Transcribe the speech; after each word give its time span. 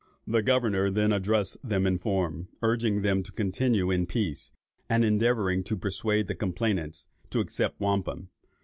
The 0.25 0.41
governor 0.41 0.89
then 0.89 1.13
addressed 1.13 1.57
them 1.63 1.85
in 1.85 1.99
form, 1.99 2.47
urging 2.63 3.03
them 3.03 3.21
to 3.21 3.31
continue 3.31 3.91
in 3.91 4.07
peace, 4.07 4.51
and 4.89 5.05
endeavouring 5.05 5.63
to 5.65 5.77
persuade 5.77 6.25
the 6.25 6.33
complainants 6.33 7.05
to 7.29 7.39
accept 7.39 7.75
of 7.75 7.81
wampum. 7.81 8.29